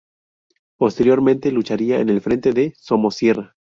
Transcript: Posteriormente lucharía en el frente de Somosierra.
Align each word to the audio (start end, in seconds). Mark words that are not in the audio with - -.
Posteriormente 0.77 1.51
lucharía 1.51 1.99
en 1.99 2.09
el 2.09 2.21
frente 2.21 2.53
de 2.53 2.73
Somosierra. 2.75 3.55